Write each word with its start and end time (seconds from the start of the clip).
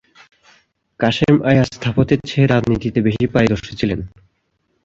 কাসেম 0.99 1.35
আয়া 1.49 1.63
স্থাপত্যের 1.69 2.19
চেয়ে 2.29 2.47
রাজনীতিতে 2.47 2.99
বেশি 3.07 3.25
পারদর্শী 3.33 3.73
ছিলেন। 3.79 3.99